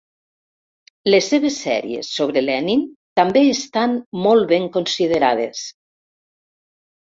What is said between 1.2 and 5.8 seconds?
seves sèries sobre Lenin també estan molt ben considerades.